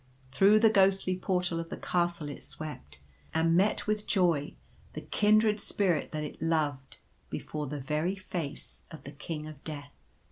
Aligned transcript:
Through 0.31 0.61
the 0.61 0.69
ghostly 0.71 1.15
portal 1.15 1.59
of 1.59 1.69
the 1.69 1.77
Castle 1.77 2.27
it 2.27 2.41
swept, 2.41 2.97
and 3.35 3.55
met 3.55 3.85
with 3.85 4.07
joy 4.07 4.55
the 4.93 5.01
kindred 5.01 5.59
Spirit 5.59 6.11
that 6.11 6.23
it 6.23 6.41
loved 6.41 6.97
before 7.29 7.67
the 7.67 7.79
very 7.79 8.15
face 8.15 8.81
of 8.89 9.03
the 9.03 9.11
King 9.11 9.45
of 9.45 9.63
Death. 9.63 9.93